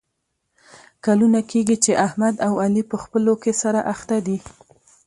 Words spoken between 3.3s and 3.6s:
کې